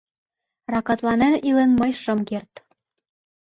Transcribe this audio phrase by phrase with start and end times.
[0.71, 2.53] Ракатланен илен мый шым керт.